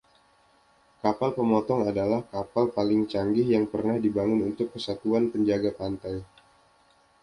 [1.03, 6.17] Kapal pemotong adalah kapal paling canggih yang pernah dibangun untuk Kesatuan Penjaga Pantai.